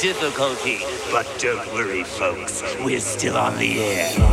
[0.00, 0.78] difficulty.
[1.10, 2.62] But don't worry, folks.
[2.80, 4.27] We're still on the air.